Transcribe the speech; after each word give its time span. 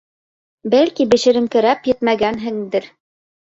Бәлки 0.75 1.07
бешереңкерәп 1.11 1.87
еткермәгәнһеңдер... 1.95 2.93